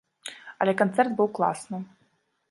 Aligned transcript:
Але 0.63 0.73
канцэрт 0.81 1.11
быў 1.19 1.29
класны. 1.39 1.79